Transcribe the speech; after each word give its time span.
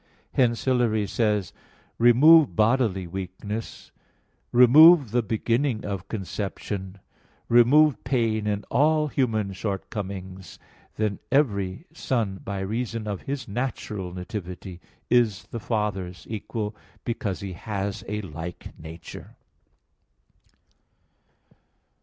Hence, 0.33 0.65
Hilary 0.65 1.05
says 1.05 1.49
(De 1.49 1.49
Synod. 1.49 1.57
Can. 1.59 1.97
27): 1.97 2.05
"Remove 2.23 2.55
bodily 2.55 3.05
weakness, 3.05 3.91
remove 4.51 5.11
the 5.11 5.21
beginning 5.21 5.85
of 5.85 6.07
conception, 6.07 6.97
remove 7.47 8.03
pain 8.03 8.47
and 8.47 8.65
all 8.71 9.09
human 9.09 9.53
shortcomings, 9.53 10.57
then 10.95 11.19
every 11.31 11.85
son, 11.93 12.41
by 12.43 12.61
reason 12.61 13.07
of 13.07 13.21
his 13.21 13.47
natural 13.47 14.11
nativity, 14.11 14.81
is 15.11 15.43
the 15.51 15.59
father's 15.59 16.25
equal, 16.27 16.75
because 17.05 17.41
he 17.41 17.53
has 17.53 18.03
a 18.07 18.21
like 18.21 18.71
nature." 18.79 19.35